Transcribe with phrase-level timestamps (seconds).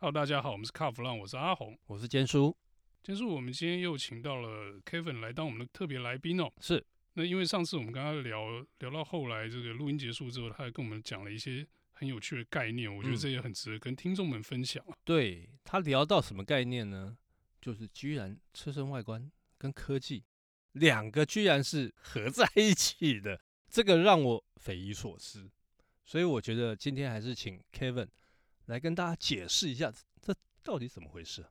[0.00, 2.56] Hello，大家好，我们是卡弗朗，我是阿红，我是坚叔。
[3.02, 6.48] 坚叔，我们今天又请到了 Kevin 来当我们的特别来宾哦。
[6.60, 14.84] 是，那因为上次我们跟他聊聊到后来，这个录音结束之后，他还跟我们讲了一些很有趣的概念，我觉得这也很值得跟听众们分享。
[15.02, 17.18] 对，他聊到什么概念呢？
[17.60, 19.28] 就是居然车身外观
[19.58, 20.22] 跟科技
[20.74, 25.50] 两个居然是合在一起的，这个让我匪夷所思。
[26.04, 28.06] 所以我觉得今天还是请 Kevin。
[28.68, 31.48] 来跟大家解释一下，这到底怎么回事啊？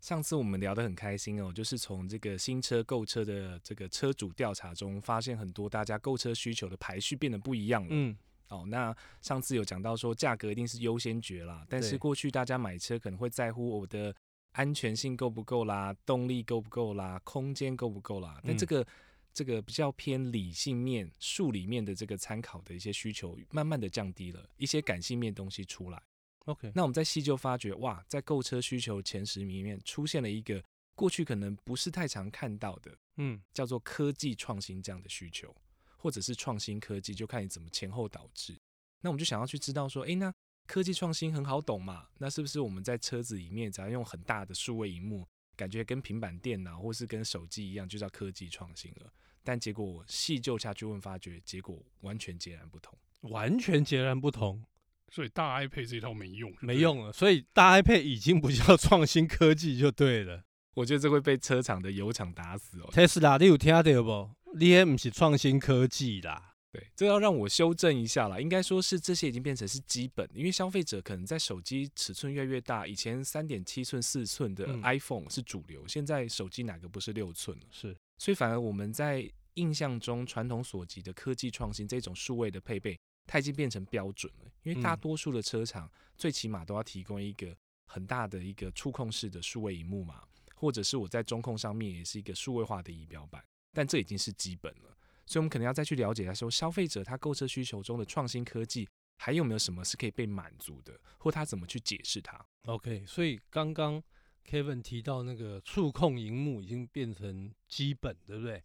[0.00, 7.88] 上次我们聊得很开心哦，就是从这个新车购车的这个车主调查中，发现很多大家购车需求的排序变得不一样了。
[7.90, 8.16] 嗯，
[8.48, 14.14] 哦，那上次有讲到说价格一定是优先决啦，但是过去大家买车可能会在乎我的
[14.52, 18.80] 安全性够不够啦，动力够不够啦，空间够不够啦，但这个。
[18.80, 18.86] 嗯
[19.34, 26.02] 这个比较偏理性面、数理面的这个参考的一些需求，慢慢的降低了一些感性面东西出来。
[26.46, 30.62] OK，那我们在细究发觉，哇，在购车需求前十名里面出现了一个
[30.94, 35.54] 过去可能不是太常看到的，嗯，叫做科技创新这样的需求，
[35.96, 38.58] 或者是创新科技，就看你怎么前后导致。
[39.00, 40.32] 那我们就想要去知道说，诶，那
[40.66, 42.08] 科技创新很好懂嘛？
[42.18, 49.12] 那是不是我们在车子里面只要用很大的数位荧幕，感觉跟平板电脑或是跟手机一样，就叫科技创新了？
[49.44, 54.64] 但结果我细究下去问，发觉结果完全截然不同，完全截然不同。
[55.12, 57.12] 所以大 iPad 这一套没用，没用了。
[57.12, 60.42] 所以大 iPad 已经不叫 创新科技就对了。
[60.72, 62.88] 我觉得这会被车厂的油厂打死哦。
[62.90, 64.30] Tesla，你有听到不？
[64.58, 66.54] 你也不是创新科技啦。
[66.72, 68.40] 对，这要让我修正一下啦。
[68.40, 77.66] 应该说是这些已经变成是基本，因为消费者可能在手机尺寸越来越大，以前三点七寸、四寸的 iPhone 是主流，嗯、现在手机哪个不是六寸了？
[77.70, 77.94] 是。
[78.16, 84.50] 所以反而我们在印象中传统所及的科技创新这种数位的配备，它已经变成标准了。
[84.62, 87.56] 因为大多数的车厂最起码都要提供一个
[87.86, 90.22] 很大的一个触控式的数位荧幕嘛，
[90.54, 93.44] 或者是我在中控上面也是一个数位化的仪表板。
[93.72, 98.88] 但这已经是基本了，所以我们可能要再去了解一下，说消费者他购车需求中的创新科技
[99.18, 102.44] 还有没有什么是可以被满足的，或他怎么去解释它。
[102.64, 104.02] OK，所以刚刚。
[104.44, 108.60] Kevin 提到那个触控荧幕已经变成基本，对不对？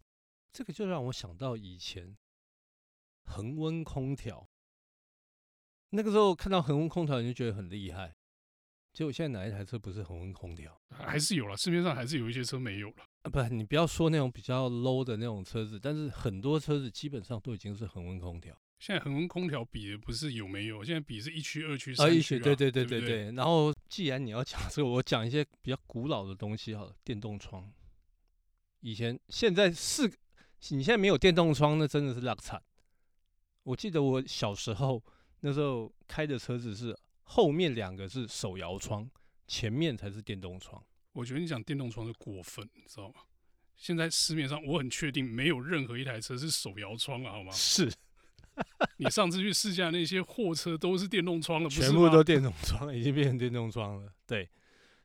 [0.52, 2.16] 这个就让我想到以前
[3.26, 4.50] 恒温空调。
[5.90, 8.14] 那个时候看到恒温空调，你就觉得很厉害。
[8.92, 10.76] 结果现在哪一台车不是恒温空调？
[10.90, 12.96] 还是有了，市面上还是有一些车没有了。
[13.22, 18.56] 啊，不，你不要说那种比较 low 的那种车子，但是很多车子基本上都已经是恒温空调。
[18.78, 22.14] 现在恒温空调比的不是有没有，现在比是一区、二区、三区啊。
[22.16, 23.32] 一区，对对对对对。
[23.32, 26.94] 然后，既然你要讲这个，我讲一些比较古老的东西好了。
[27.04, 27.72] 电动窗，
[28.80, 30.08] 以前、现在是，
[30.70, 32.60] 你现在没有电动窗，那真的是落惨。
[33.64, 35.02] 我记得我小时候
[35.40, 39.08] 那时候开的车子是后面两个是手摇窗，
[39.46, 40.82] 前面才是电动窗。
[41.12, 43.14] 我觉得你讲电动窗是过分，你知道吗？
[43.76, 47.52] 现在市面上我很确定没有任何一台车是手摇窗了，好吗？
[47.52, 47.92] 是。
[48.96, 54.12] 你上次去试驾那些货车都是电动窗了，全部都电动窗，已经变成电动窗了。
[54.26, 54.50] 对，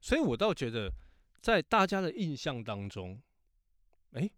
[0.01, 0.91] 所以我倒觉得，
[1.39, 3.21] 在大家的印象当中，
[4.13, 4.31] 哎、欸，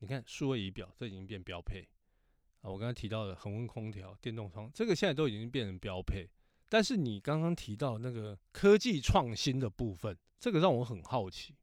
[0.00, 1.88] 你看数位仪表，这已经变标配
[2.66, 2.70] 啊。
[2.70, 6.28] 我刚才提到的恒温空调、电动窗，这个现在都已经变成标配。
[6.68, 11.54] 但是你刚刚提到那个科技创新的部分，这个让我很好奇，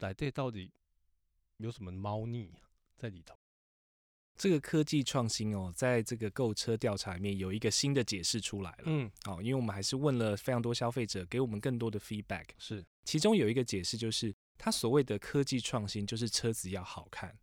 [0.00, 0.70] 来，这到底
[1.56, 2.52] 有什么猫腻
[2.98, 3.34] 在里头？
[4.36, 8.82] 这个科技创新哦，在这个购车调查里面有一个新的解释出来了。
[8.86, 12.46] 嗯，好，因为我们还是问了非常多消费者，给我们更多的 feedback。
[12.58, 17.38] 是，其中有一个解释就是，他所谓的科技创新就是车子要好看。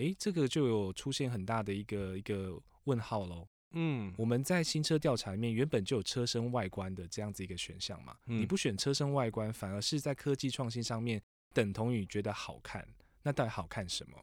[0.00, 3.46] 诶，这个就有出现很大的一个一个问号喽。
[3.72, 8.16] 嗯，我们在新车调查里面原本就有车身外观的这样子一个选项嘛。
[8.26, 11.22] 嗯，你不选车身外观，反而是在科技创新上面
[11.52, 12.88] 等同于觉得好看，
[13.22, 14.18] 那到底好看什么？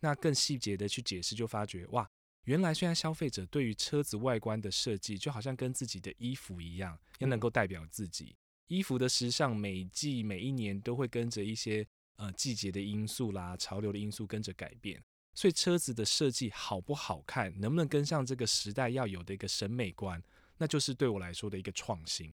[0.00, 2.08] 那更细节的去解释，就发觉哇，
[2.46, 8.34] 原来虽然消费者对于车子外观的设计，就好像跟自己的衣服一样，要能够代表自己。
[8.66, 15.02] 衣服的时尚每季每一年都会跟着一些呃季节的因素啦、潮流的因素跟着改变，
[15.34, 20.22] 所以车子的设计好不好看，能不能跟上这个时代要有的一个审美观，
[20.58, 22.32] 那就是对我来说的一个创新。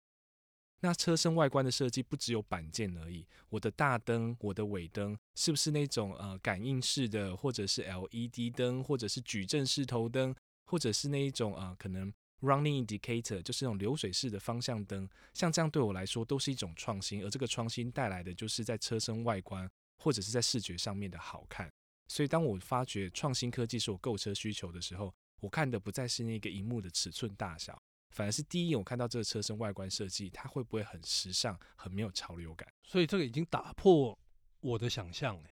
[0.79, 10.35] 那车身外观的设计不只有板件而已，我的大灯、我的尾灯是不是那种呃感应式的，或者是 LED 灯，或者是矩阵式头灯，
[10.65, 21.71] 或者是那一种呃可能 running indicator，就是那种流水式的方向灯，像这样对我来说都是一种创新，而这个创新带来的就是在车身外观或者是在视觉上面的好看。
[22.07, 27.77] 所以当我发觉创新科技是我购车需求的时候，我看的不再是那个荧幕的尺寸大小。
[28.11, 32.67] 反而是第一眼我看到这个车身外观设计，它会不会很时尚、很没有潮流感？
[32.81, 34.17] 所以这个已经打破
[34.61, 35.49] 我的想象了。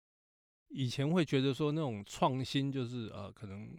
[0.70, 3.78] 以前会觉得说那种创新就是呃，可能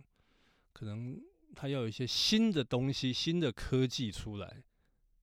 [0.73, 1.19] 可能
[1.57, 4.63] 它要有一些新的东西、新的科技出来，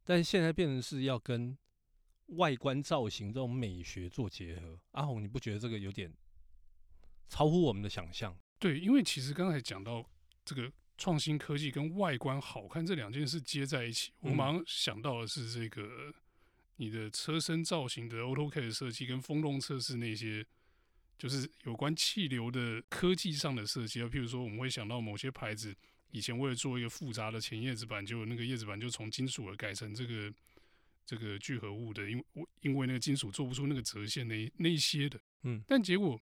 [0.03, 1.57] 但是现在变成是要跟
[2.27, 4.77] 外观造型这种美学做结合。
[4.91, 6.13] 阿红，你不觉得这个有点
[7.29, 8.37] 超乎我们的想象？
[8.59, 10.05] 对，因为其实刚才讲到
[10.43, 10.69] 这个。
[10.95, 16.13] 创新科技跟外观好看这两件事接在一起，我马上想到的是这个
[16.75, 20.45] 你的车身造型的 AutoCAD 设计跟风洞测试那些，
[21.17, 24.05] 就是有关气流的科技上的设计啊。
[24.05, 25.75] 譬如说，我们会想到某些牌子
[26.13, 30.31] 以前为了做一个复杂的前叶子板，就那个叶子板就从金属的改成这个
[31.03, 36.21] 这个聚合物的，因为因为那个金属做不出那个折线那那一些的，嗯，但结果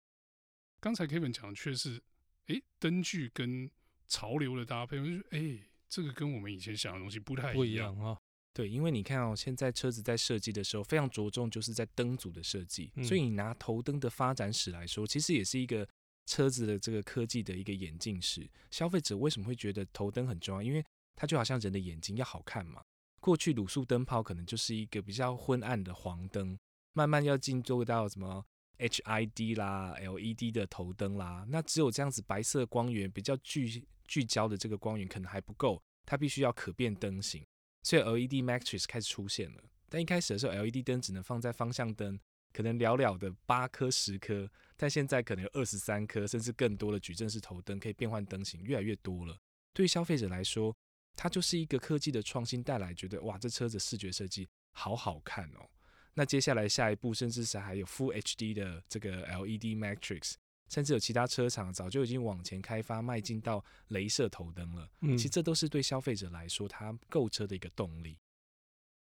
[0.82, 2.02] 刚才 Kevin 讲的却是，
[2.48, 3.72] 诶，灯具跟
[4.08, 8.18] 潮流的搭配，我就觉得，哎，这个跟我们以前想的东西不太一样，不一样啊。
[8.54, 15.88] 对，因为你看哦，现在车子在设计的时候非常着重就是在灯组的设计，嗯、所以你拿头灯的发展史来说，其实也是一个
[16.28, 18.48] 车子的这个科技的一个演进史。
[18.70, 20.62] 消费者为什么会觉得头灯很重要？
[20.62, 20.86] 因为
[21.16, 22.80] 它就好像人的眼睛要好看嘛。
[23.20, 26.56] 过去卤素灯泡可能就是一个比较昏暗的黄灯，
[26.94, 28.46] 慢慢要进入到什么
[28.78, 33.84] HID 啦、LED 的头灯啦，那只有这样子白色光源比较聚。
[34.08, 37.46] 聚焦的这个光源可能还不够，它必须要可变灯型，
[37.84, 39.62] 所以 LED Matrix 开始出现了。
[39.90, 42.18] 但一开始的时候，LED 灯只能放在方向灯，
[42.54, 49.38] 可能寥寥的八颗、十颗，但现在可能有二十三颗，甚至更多的矩阵式头灯可以变换灯型，越来越多了。
[49.74, 50.74] 对于消费者来说，
[51.16, 55.70] 它就是一个科技的创新带来，觉得哇，这车子视觉设计好好看哦。
[56.14, 60.36] 那接下来下一步，甚至是还有 Full HD 的这个 LED Matrix。
[60.70, 64.92] 甚至有其他车厂早就已经往前开发，迈进到镭射头灯了。
[65.00, 68.18] 嗯，其实这都是对消费者来说，他购车的一个动力。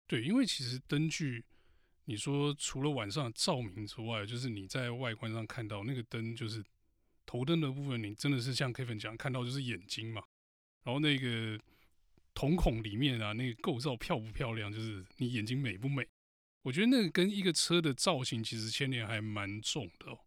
[0.08, 1.44] 对，因为其实灯具，
[2.04, 6.64] 你说除了晚上照明之外，就是你在外观上看到那个灯，就是
[7.24, 10.22] 头灯的部分，你真的是像 Kevin 讲，看到就是眼睛嘛。
[10.82, 11.58] 然后那个
[12.34, 16.04] 瞳孔里面啊，那个构造漂不漂亮，就是你眼睛美不美。
[16.62, 20.18] 我觉得那个跟一个车的造型其实牵连还蛮重的哦。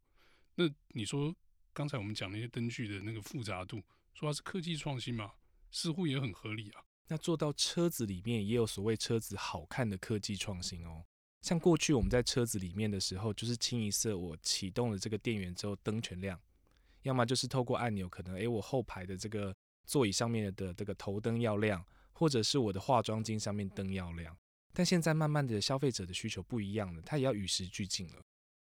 [0.55, 1.35] 那你说
[1.73, 3.83] 刚才我们讲那些灯具的那个复杂度，
[4.13, 5.33] 说它是科技创新嘛，
[5.71, 6.83] 似乎也很合理啊。
[7.07, 11.05] 那做到车子里面也有所谓车子好看的科技创新哦。
[11.45, 16.41] 像过去我们在车子里面的时候，就是清一色我启动了这个电源之后灯全亮，
[17.03, 19.55] 要么就是透过按钮，可能诶我后排的这个
[19.85, 24.35] 座椅上面的这个头灯要亮，或者是我的化妆镜上面灯要亮。
[24.73, 28.15] 但现在慢慢的消费者的需求不一样了，它也要与时俱进了。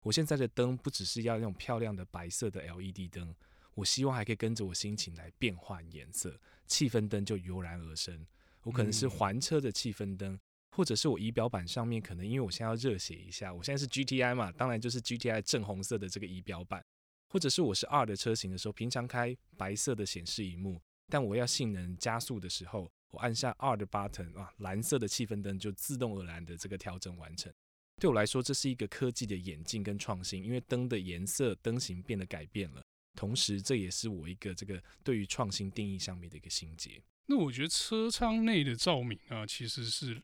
[0.01, 3.31] 我现在的灯不只是要那种漂亮的白色的 LED 灯，
[3.75, 6.35] 我希望还可以跟着我心情来变换颜色，
[6.65, 8.25] 气氛灯就油然而生。
[8.63, 10.39] 我可能是环车的气氛灯，
[10.71, 16.83] 或者是我仪表板上面可能因为我现在要热血一下，我现在是 GTI 嘛，当然就是 GTI 正红色的这个仪表板，
[17.27, 27.51] 或者是我是 R 的车型的时候，平常开白色的显示荧幕，但我要性能加速的时候，我按下 R 的 button 啊，蓝色的气氛灯就自动而然的这个调整完成。
[27.99, 32.81] 对我来说，这是一个科技的演进跟创新，因为灯的颜色、灯型变得改变了，
[33.15, 36.99] 同时这也是我一个这个对于创新定义上面的一个心结。
[37.27, 40.19] 那我觉得车舱内的照明啊，其实是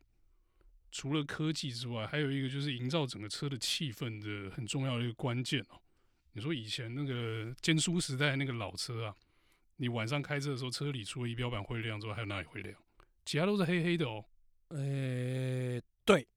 [0.97, 5.79] 除了科技之外，还有一个就是营造整个车的气氛的很重要的一个关键哦。
[6.31, 9.15] 你说以前那个坚叔时代那个老车啊，
[9.75, 12.75] 你晚上开车的时候，车里除了仪表板会亮之外，还有哪里会亮？
[13.25, 14.25] 其他都是黑黑的哦。
[14.69, 16.27] 呃，对。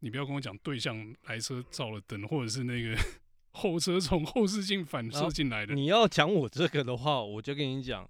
[0.00, 2.94] 你不要跟我讲对向来车照了灯，或者是那个
[3.52, 5.74] 后车从后视镜反射进来的。
[5.74, 8.06] 你要讲我这个的话，我就跟你讲，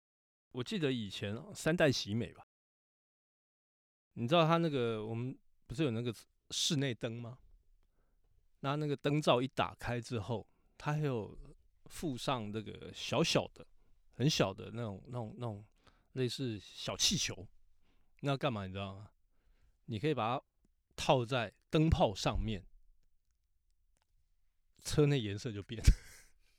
[0.50, 2.42] 我记得以前三代喜美吧，
[4.14, 5.36] 你知道他那个我们
[5.70, 6.12] 不是有那个
[6.50, 7.38] 室内灯吗？
[8.58, 10.46] 那那个灯罩一打开之后，
[10.76, 11.38] 它还有
[11.86, 13.64] 附上那个小小的、
[14.14, 15.64] 很小的那种、那种、那种
[16.14, 17.46] 类似小气球，
[18.20, 19.10] 那干嘛你知道吗？
[19.86, 20.44] 你可以把它。
[20.96, 22.62] 套在灯泡上面，
[24.84, 25.82] 车内颜色就变。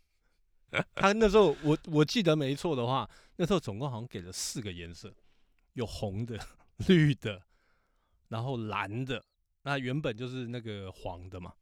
[0.95, 5.15] 他那时候我我记得没错的话，那时候总共好像给了四个颜色，
[5.73, 6.43] 有红的、
[6.87, 7.45] 绿的，
[8.31, 9.23] 然后蓝的。
[9.61, 11.53] 那原本就是那个黄的嘛。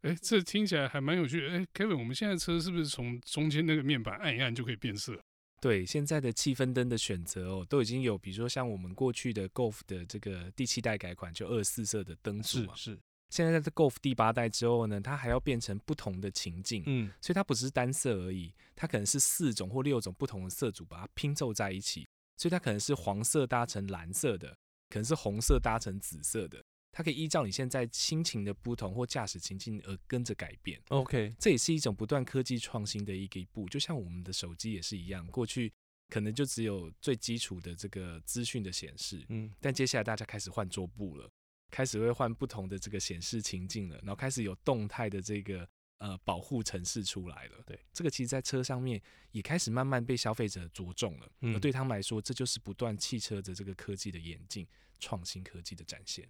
[0.00, 1.52] 哎、欸，这听起来还蛮有趣的。
[1.52, 5.16] 哎、欸，Kevin，我们现在车是不是从中间那个面板按一按就可以变色？
[5.60, 12.74] 对，现在的气氛灯的选择哦，都已经有，比如说像我们过去的 Golf 的这个第七代改款，就二十四色的灯组嘛。
[12.74, 12.94] 是。
[12.94, 22.06] 是现在在 Golf 第八代之后呢，它还要变成不同的情境，嗯，所以它不只是单色而已，它可能是四种或六种不同的色组把它拼凑在一起，
[22.36, 24.54] 所以它可能是黄色搭成蓝色的，
[24.92, 26.62] 可能是红色搭成紫色的。
[26.94, 30.78] 它可以依照你现在心情的不同或驾驶情境而跟着改变。
[30.88, 33.66] OK，这也是一种不断科技创新的一个一步。
[33.70, 35.72] 就像我们的手机也是一样，过去
[36.10, 41.26] 可能就只有最基础的这个资讯的显示，嗯，但接下来大家开始换桌布了，
[41.70, 45.66] 开始会换不同的这个显示情境了，然后开始有动态的这个
[46.02, 47.62] 呃保护城市出来了。
[47.64, 51.30] 对，这个其实在车上面也开始慢慢被消费者着重了。
[51.42, 54.66] 嗯，而对他们来说，这就是不断汽车的这个科技的演进、
[54.98, 56.28] 创新科技的展现。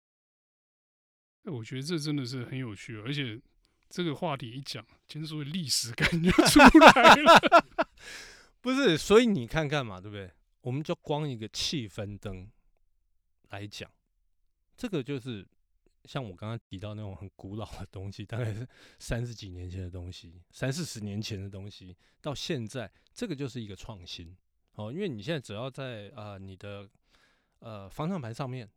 [1.44, 3.40] 我觉得这真的是很有趣，而且
[3.88, 7.88] 这个话题一讲，简直所谓历史感觉出来了。
[8.60, 10.30] 不是，所以你看看嘛，对不对？
[10.60, 12.48] 我们就光一个气氛灯
[13.48, 13.90] 来讲，
[14.76, 15.48] 这个就是
[16.04, 18.66] 像我刚刚提到那种很古老的东西，大概是
[18.98, 24.36] 三十几年前的东西，三四十年前的东西，到现在这个就是一个创新
[24.74, 24.92] 哦。
[24.92, 26.88] 因为你现在只要在啊、你的
[27.58, 28.68] 呃方向盘上面。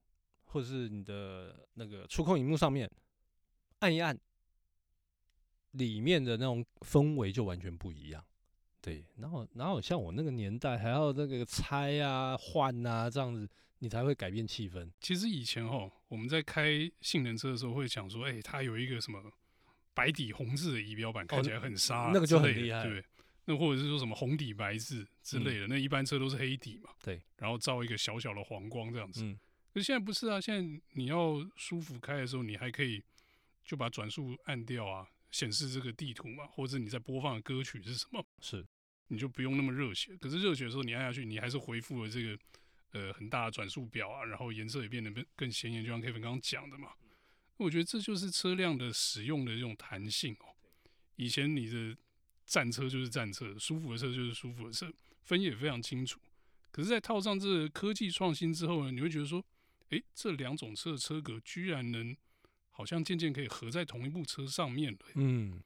[0.47, 2.89] 或者是你的那个触控荧幕上面
[3.79, 4.17] 按一按，
[5.71, 8.23] 里面的那种氛围就完全不一样。
[8.79, 14.89] 对，然后然后像我那个年代还要那个拆啊换啊这样子，你才会改变气氛。
[14.99, 19.21] 其实以前哦，我们在开性能车的时候会讲说，哎、欸，它有一个什么
[19.93, 23.03] 白底红字的仪表板，看起来很杀、哦，那个就很厉害，对。
[23.45, 27.21] 那或者是说什么红底白字之类的，嗯、那一般车都是黑底嘛，对。
[27.37, 29.23] 然后照一个小小的黄光这样子。
[29.23, 29.39] 嗯
[29.71, 33.03] 可是现在不是啊，现在你要舒服开的时候，你还可以
[33.65, 38.65] 就把转速按掉啊，显示这个地图嘛，或者你在播放的歌曲是什么，是，
[39.09, 40.15] 你就不用那么热血。
[40.15, 42.39] 可是热血的时候，你按下去，你还是回复了这个
[42.95, 46.89] 呃很大的转速表啊，然后颜色也变得更更显眼，就像 Kevin 刚刚讲的嘛。
[47.57, 50.55] 我觉得这就是车辆的使用的这种弹性哦。
[51.17, 51.95] 以前你的
[52.45, 54.91] 战车就是战车，舒服的车就是舒服的车，
[55.23, 56.19] 分也非常清楚。
[56.71, 59.45] 可是，在套上这个科技创新之后呢，你会觉得说。
[59.89, 62.17] 诶，这两种车的车格居然能
[62.71, 64.99] 好像渐渐可以合在同一部车上面了。
[65.13, 65.61] 嗯，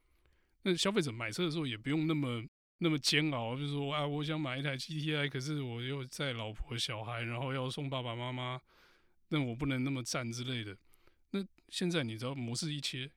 [0.64, 2.44] 那消费者买车的时候也不用那么
[2.80, 8.60] 那么煎熬，就是说啊，我想买一台 GTI，可是我又载老婆小孩，然后要送爸爸妈妈，
[9.30, 10.78] 那我不能那么站之类的。
[11.32, 13.12] 那现在你知道模式一切，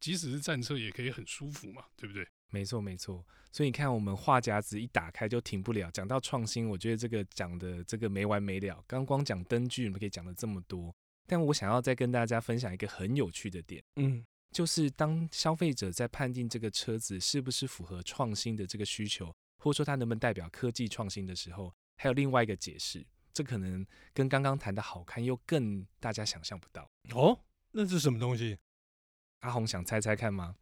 [0.00, 2.26] 即使是战车也可以很舒服嘛，对不对？
[2.50, 3.24] 没错，没错。
[3.52, 5.90] 所以你看，我们话匣子一打开就停不了。
[5.90, 8.82] 讲到创新，我觉得这个讲的这个没完没了。
[8.86, 10.94] 刚光讲灯具，我们可以讲了这么多。
[11.26, 23.06] 但我想要再跟大家分享一个很有趣的点，嗯，就是当消费者在判定这个车子是不是符合创新的这个需求，或者说它能不能代表科技创新的时候，还有另外一个解释。
[23.32, 27.38] 这可能跟刚刚谈的好看又更大家想象不到哦。
[27.70, 28.58] 那是什么东西？
[29.38, 30.56] 阿红想猜猜看吗？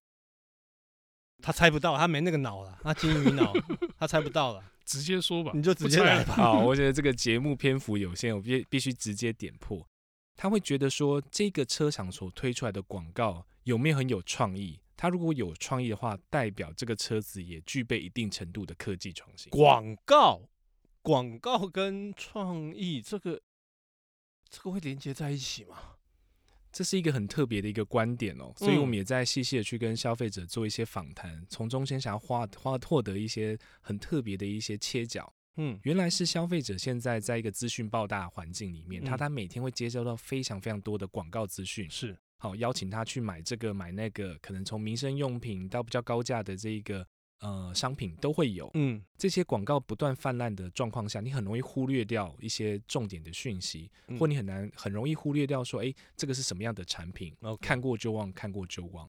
[1.42, 3.54] 他猜不到，他没那个脑了，他金鱼脑，
[3.96, 6.34] 他猜不到了，直接说吧，你就直接来吧。
[6.34, 9.88] 好，我觉得这个节目篇幅有限，我必必须直接点破。
[10.38, 14.78] 他会觉得说，这个车厂所推出来的广告有没有很有创意？
[14.96, 19.50] 他如果有创意的话，代表这个车子也具备一定程度的科技创新。
[19.50, 20.48] 广告，
[21.02, 23.42] 广告跟创意，这个
[24.48, 25.76] 这个会连接在一起吗？
[26.70, 35.34] 这是一个很特别的一个观点哦，所以我们也在细细的去跟消费者做一些访谈，从中间想要花花获得一些很特别的一些切角。
[35.58, 47.06] 嗯，原来是消费者现在在一个资讯爆炸环境里面，他他每天会接收到非常非常多的广告资讯，是好邀请他去买这个买那个，可能从民生用品到比较高价的这一个。
[47.40, 57.56] 呃，商品都会有，嗯，这些广告不断泛滥的状况下，你很容易忽略掉一些重点的讯息，嗯、或你很难很容易忽略掉说，哎，这个是什么样的产品？Okay.
[57.58, 59.08] 看过就忘，看过就忘。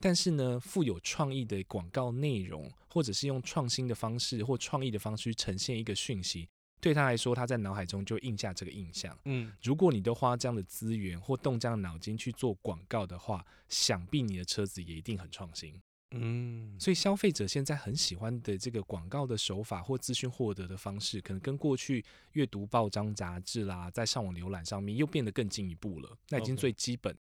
[0.00, 6.48] 但是呢，富有创意的广告内容，或者是用创新的方式或创意的方式去呈现一个讯息，
[6.80, 9.16] 对他来说，他在脑海中就印下这个印象。
[9.26, 15.78] 嗯，如果你都花这样的资源或动这样的脑筋去做广告的话，想必你的车子也一定很创新。
[16.12, 22.02] 嗯，所以消费者现在很喜欢的这个广告的手法或资讯获得的方式，可能跟过去
[22.32, 26.16] 阅读报章杂志啦，在上网浏览上面又变得更进一步了。
[26.30, 27.14] 那已经最基本，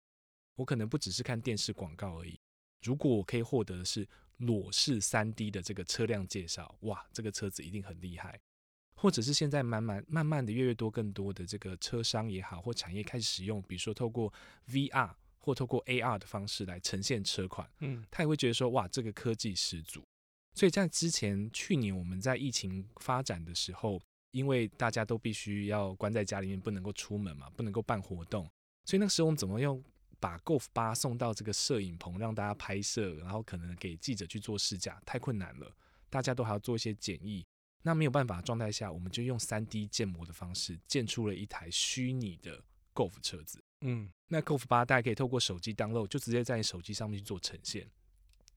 [0.55, 2.39] 我可能不只是看电视广告而已。
[2.81, 4.07] 如果我可以获得的是
[4.37, 8.39] 裸视三 D 的这个车辆介绍，哇，这个车子一定很厉害。
[8.95, 14.33] 或者是现在慢慢慢慢的越越多更多的这个车商也好，或产业开始使用，比如说透过
[14.67, 15.11] VR。
[15.41, 20.03] 或透过 AR 的方式来呈现车款，嗯，他也会觉得说，哇，这个科技十足。
[20.53, 28.47] 所以在之前去年我们在疫情发展的时候，因为大家都必须要关在家里面，不能够出门嘛，不能够办活动，
[28.83, 29.81] 所以那时候我们怎么样
[30.19, 35.71] 把 Golf 八送到这个摄影棚让大家拍摄，然后可能给记者去做试驾，太困难了，
[36.09, 37.45] 大家都还要做一些简易。
[37.81, 42.61] 那没有办法状态下，我们就用三 D 建模的方式建出了一台虚拟的
[42.93, 43.63] Golf 车子。
[43.81, 47.89] 嗯，那 Golf 八大家可以透过手机 download，就直接在你手机上面去做呈现。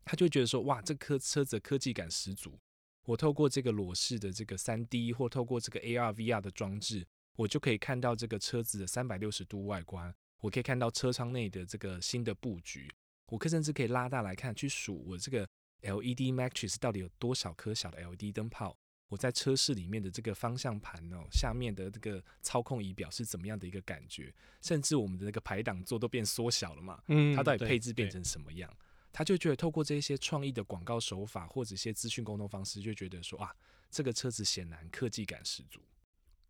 [0.04, 2.58] 他就会觉得说，哇，这颗车子的科技感十足。
[3.04, 10.12] 我透过这个裸视的这个三 D，或透过这个 AR、VR 的装置，我就可以看到这个车子的三百六十度外观。
[10.42, 12.92] 我可以看到车舱内的这个新的布局。
[13.28, 15.48] 我可甚至可以拉大来看，去数我这个
[15.80, 18.76] LED matrix 到底有多少颗小的 LED 灯泡。
[19.08, 24.34] 我在车室里面的这个方向盘哦，下面的这个操控仪表是怎么样的一个感觉？
[24.60, 27.02] 甚至我们的那个排档座都变缩小了嘛？
[27.08, 28.70] 嗯，它到底配置变成什么样？
[29.12, 33.54] 他就觉得透过这些创意的广告手法或者一些资讯沟通方式，就觉得说啊，
[33.90, 35.80] 这个车子显然科技感十足。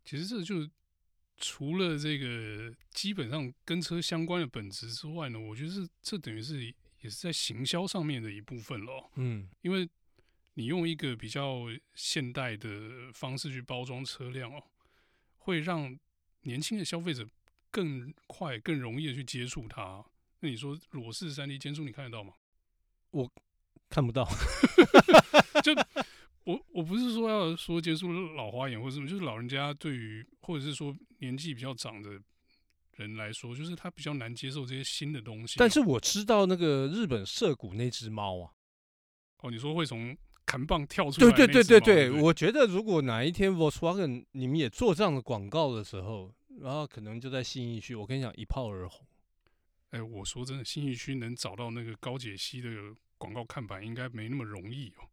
[0.05, 0.69] 其实这就
[1.39, 6.65] 除了这个基本上跟车相关的本质之外呢，我觉得是这等于是
[7.01, 9.11] 也是在行销上面的一部分咯。
[9.17, 9.89] 嗯，因为。
[10.55, 11.61] 你用一个比较
[11.95, 14.63] 现代的方式去包装车辆哦，
[15.39, 15.99] 会让
[16.43, 17.27] 年轻的消费者
[17.71, 20.05] 更快、更容易的去接触它。
[20.41, 22.35] 那你说裸视三 D 监束，你看得到吗？
[23.13, 23.33] 我
[23.89, 24.29] 看不到。
[25.65, 25.73] 就
[26.45, 32.11] 我我不是说要说监束老花眼或者什么，就是老人家对于或者是说年纪比较长的
[32.97, 35.57] 人来说，就是他比较难接受这些新的东西。
[35.59, 38.51] 但是我知道那个日本涉谷那只猫啊，
[39.39, 40.17] 哦，你说会从。
[40.45, 49.07] 弹棒跳出来，对对对对对，我觉得如果哪一天 Volkswagen 你们也做这样的广告的时候，然后可能就在信义区，我跟你讲一炮而红。
[49.91, 52.69] 哎、欸，我说真的，信义区能找到那个高解析的
[53.17, 55.09] 广告看板，应该没那么容易哦。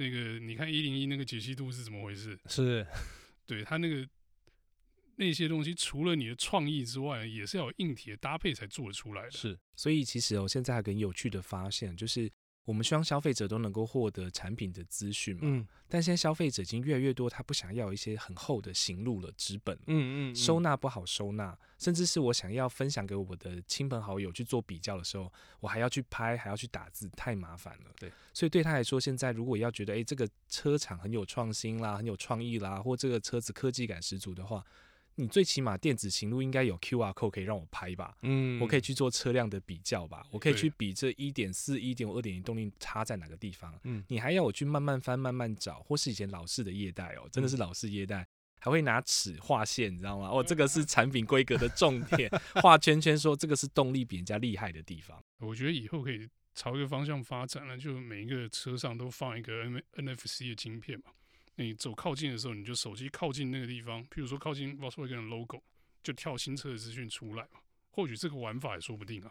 [0.00, 2.38] 那个你看一零一那个解析度是怎么回事？
[2.46, 2.86] 是，
[3.46, 4.08] 对他那个
[5.16, 9.30] 那些东西，除了你的创意之外，也是要有硬体的搭配才做得出来的。
[9.30, 12.30] 是，所以其实我、哦、现在还很有趣的发现就是。
[12.70, 27.90] 我们希望消费者都能够获得产品的资讯嘛，嗯，但现在消费者已经越来越多，他不想要一些很厚的行路了纸本，嗯，嗯嗯，收纳不好收纳，甚至是我想要分享给我的亲朋好友去做比较的时候，我还要去拍，还要去打字，太麻烦了。
[27.98, 34.64] 对，所以对他来说，现在如果要觉得，诶，这个车厂很有创新啦，很有创意啦，或这个车子科技感十足的话。
[35.20, 48.26] 你最起码电子行路应该有 QR code 可以让我拍吧，嗯，我可以去做车辆的比较吧，我可以去比这一点四、一点五、二点零动力差在哪个地方，嗯，你还要我去慢慢翻、慢慢找，或是以前老式的业代哦，真的是老式业代，
[48.58, 50.28] 还会拿尺画线，你知道吗？
[50.28, 55.22] 哦，这个是产品规格的重点，画圈圈说这个是动力比人家厉害的地方。
[55.38, 61.12] 我觉得以后可以朝一个方向发展了，就每一个车上都放一个 N NFC 的晶片嘛。
[61.60, 65.62] 你走靠近的时候，你就手机靠近那个地方，譬如说靠近 Volkswagen 的 logo，
[66.02, 67.60] 就跳新车的资讯出来嘛。
[67.90, 69.30] 或许这个玩法也说不定啊。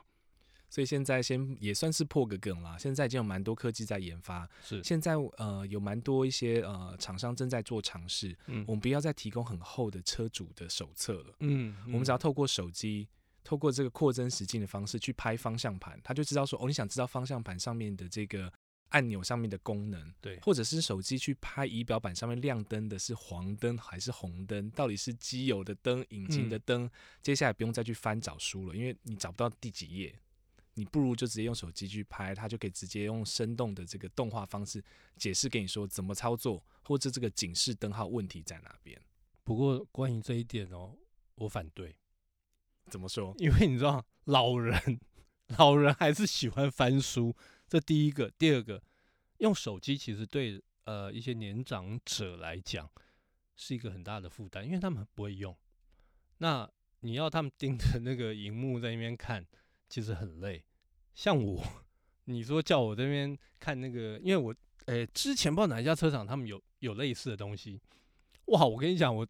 [0.70, 2.78] 所以现在先也算是破个梗啦。
[2.78, 8.38] 现在已经有蛮多科技在研发，是现在呃有蛮多一些呃厂商正在做尝试。
[8.46, 11.36] 嗯，我们不要再提供很厚的车主的手册了。
[11.39, 13.08] 嗯，嗯，我们只要透过手机，
[13.44, 18.54] 透过这个扩增实境的方式去拍方向盘，他就知道说哦，你想知道方向盘上面的这个。
[18.89, 24.69] 按钮上面的功能，对，或者是手机去拍仪表板上面亮灯的是黄灯还是红灯？
[24.71, 26.86] 到底是机油的灯、引擎的灯？
[26.86, 30.19] 嗯、接下来不用再去翻找书了，因为你找不到第几页，
[30.73, 34.84] 你不如就直接用手机去拍，它就可以直接用生动的这个动画方式
[35.17, 38.99] 解释给你说怎么操作，或者这个警示灯号问题在哪边。
[39.43, 40.95] 不过关于这一点哦，
[41.36, 41.95] 我反对。
[42.89, 43.36] 怎么说？
[43.38, 44.99] 因为你知道，老人
[45.58, 47.36] 老人还是喜欢翻书。
[47.70, 48.82] 这第一个，第二个，
[49.38, 52.90] 用手机其实对呃一些年长者来讲
[53.56, 55.56] 是一个很大的负担，因为他们不会用。
[56.40, 56.68] 那
[57.02, 59.46] 你要他们盯着那个荧幕在那边看，
[59.88, 60.64] 其实很累。
[61.14, 61.64] 像我，
[62.26, 64.56] 你说叫我这边看那个，因为我
[64.86, 67.80] 诶之前不知道哪一家车厂他们有有类似的东西，
[68.46, 68.66] 哇！
[68.66, 69.28] 我跟你讲，我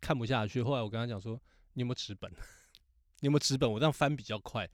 [0.00, 0.62] 看不下去。
[0.62, 1.40] 后来我跟他讲说，
[1.72, 2.30] 你有没有纸本？
[3.18, 3.70] 你有没有纸本？
[3.70, 4.68] 我这样翻比较快。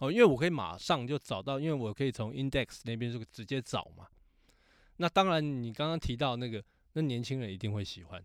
[0.00, 4.06] 哦，因为我可以马上就找到，因为我可以从 Index 那边就直接找嘛。
[4.96, 6.62] 那当然，你刚刚提到那个，
[6.94, 8.24] 那年轻人一定会喜欢，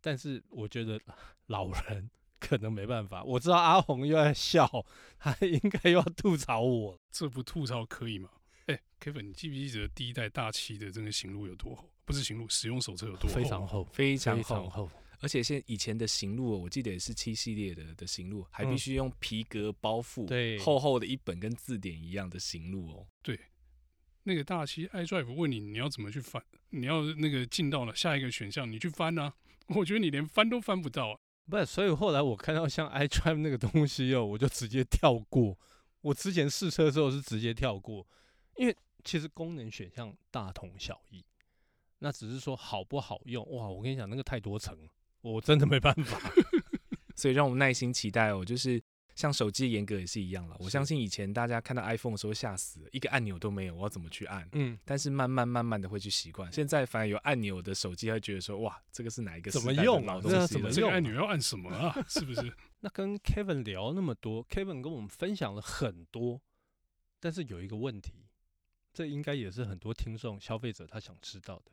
[0.00, 1.00] 但是我觉得
[1.46, 3.22] 老人 可能没办法。
[3.24, 4.68] 我知道阿红又在笑，
[5.18, 7.00] 他应该又要吐槽我。
[7.10, 8.30] 这不吐槽可以吗？
[8.66, 11.90] 哎、欸，Kevin，你记不记得第一代大七的这个行路有多厚？
[12.04, 13.36] 不是行路，使用手册有多厚？
[13.36, 14.90] 非常厚，非常厚。
[15.20, 23.06] 而且现以前的行录，我记得也是七系列的的行路，还必须用皮革包覆，对，厚厚的一本跟字典一样的行路哦。
[23.22, 23.38] 对，
[24.22, 29.34] 那个大七 iDrive 问你你要怎么去翻，你要那个进到了下一个选项，你去翻啊。
[29.68, 31.18] 我觉得你连翻都翻不到啊。
[31.50, 35.58] 不是，所以后来我看到像 iDrive 那个东西哦，我就直接跳过。
[36.00, 38.06] 我之前试车的时候是直接跳过，
[38.56, 41.24] 因为其实功能选项大同小异。
[41.98, 43.68] 那只是说好不好用哇？
[43.68, 44.78] 我跟你讲，那个太多层，
[45.20, 46.20] 我真的没办法。
[47.16, 48.82] 所以让我们耐心期待哦，就是。
[49.18, 54.48] 像手机严格也是一样了，我相信以前大家看到 iPhone 的时候吓死了，一个按钮都没有，我要怎么去按？
[54.52, 56.52] 嗯，但是慢慢慢慢的会去习惯。
[56.52, 59.50] 现在反而有按钮的手机，会觉得说哇，这个是哪一个？
[59.50, 60.20] 怎么用啊？
[60.22, 61.92] 这怎么这个按钮要按什么啊？
[62.08, 62.54] 是不是？
[62.78, 66.40] 那跟 Kevin 聊那么多，Kevin 跟我们分享了很多，
[67.18, 68.28] 但是有一个问题，
[68.92, 71.72] 这应该也是很多听众消费者他想知道的。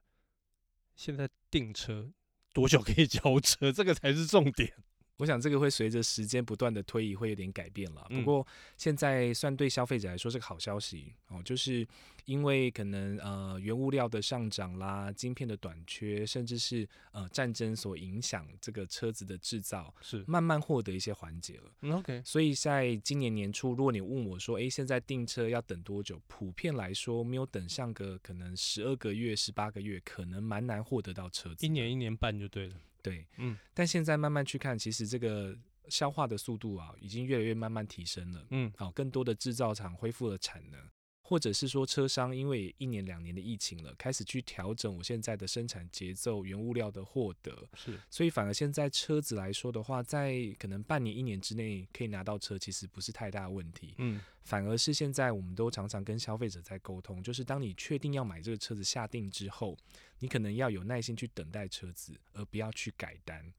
[0.96, 2.12] 现在订车
[2.56, 3.70] 多久可以交车？
[3.70, 4.72] 这个才是重点。
[5.18, 8.06] 我想这个会随着时间不断的推移会有点改变了。
[8.10, 8.46] 不过
[8.78, 11.88] 现在算对消费者来说是个好消息哦，就是
[12.26, 21.96] 因为可能呃原物料的上涨啦、晶片的短缺，甚至是呃战争所影响这个车子的制造，是慢慢获得一些缓解了。
[21.96, 26.22] OK，所以在今年年初，如果你问我说，诶，现在订车要等多久？
[26.28, 31.66] 普遍来说，没有等上个可能十二个月、十八个月，可能蛮难获得到车子。
[31.66, 32.76] 一年一年半就对了。
[33.06, 35.56] 对，嗯，但现在慢慢去看，其实这个
[35.90, 40.80] 消化的速度啊，已经越来越慢慢提升了，嗯，好，更多的制造厂恢复了产能，
[41.28, 59.76] 或者是说车商因为一年两年的疫情了，开始去调整我现在的生产节奏、原物料的获得，是，所以反而现在车子来说的话，在可能半年、一年之内可以拿到车，其实不是太大的问题，嗯，反而是现在我们都常常跟消费者在沟通，就是当你确定要买这个车子下定之后。
[60.20, 63.54] 你可能要有耐心去等待车子，而不要去改单，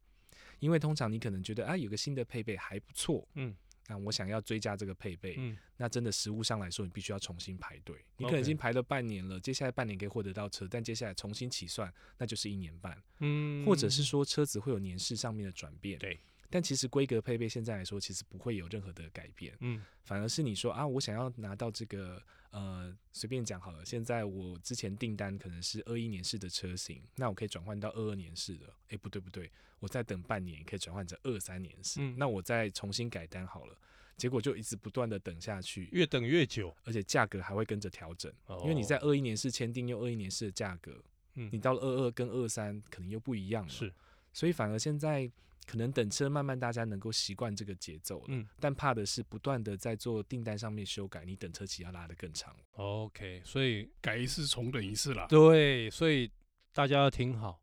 [0.58, 3.54] 因为通常你可能觉得啊，有个新的配备还不错，嗯，
[3.88, 7.96] 那我想要追加这个配备，嗯，那真的实物上来说，你必须要重新排队。
[8.16, 16.18] 你可能已经排了半年了，接下来半年可以获得到车，但接下来重新起算，那就是一年半，嗯，或者是说车子会有年式上面的转变，对。
[16.48, 33.76] 但其实规格配备现在来说，其实不会有任何的改变，嗯，反而是你说啊，我想要拿到这个，呃，随便讲好了，现在我之前订单可能是二一年式的车型，那我可以转换到二二年式的，哎，不对不对，我再等半年可以转换成二三年式，嗯，那我再重新改单好了，
[34.16, 41.02] 结果就一直不断的等下去，越等越久，而且价格还会跟着调整，哦，因为你在二一年式签订用二一年式的价格，
[41.34, 43.92] 嗯，你到了二二跟二三可能又不一样了，是，
[44.32, 45.28] 所以反而现在。
[45.66, 52.56] 可能等车慢慢大家能够习惯这个节奏，嗯，但怕的是不断的在做订单上面修改，你等车期要拉得更长。
[52.72, 55.26] OK，所以改一次重等一次啦。
[55.28, 56.30] 对，所以
[56.72, 57.60] 大家要听好，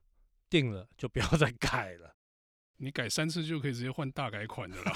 [0.49, 2.15] 定了就不要再改了。
[2.77, 4.93] 你改三次就可以直接换大改款的啦。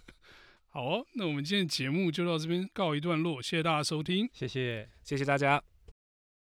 [0.70, 5.62] 好哦，那我们今天节目就到这边告一段落，谢谢大家收听，谢谢，谢谢大家。